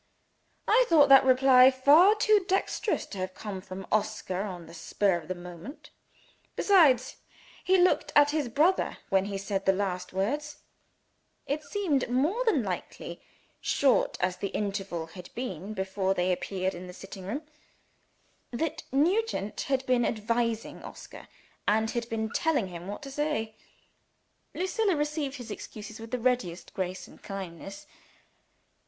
[0.67, 5.15] I thought that reply far too dexterous to have come from Oscar on the spur
[5.19, 5.91] of the moment.
[6.55, 7.17] Besides,
[7.63, 10.57] he looked at his brother when he said the last words.
[11.45, 13.21] It seemed more than likely
[13.61, 17.43] short as the interval had been before they appeared in the sitting room
[18.49, 21.27] that Nugent had been advising Oscar,
[21.67, 23.53] and had been telling him what to say.
[24.55, 27.85] Lucilla received his excuses with the readiest grace and kindness.